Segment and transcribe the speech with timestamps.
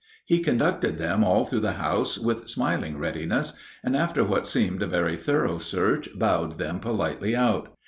[0.25, 3.53] He conducted them all through the house with smiling readiness,
[3.83, 7.77] and after what seemed a very thorough search bowed them politely out.